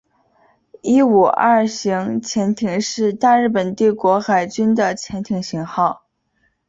[0.81, 6.01] 伊五二型潜艇是大日本帝国海军的潜舰型号。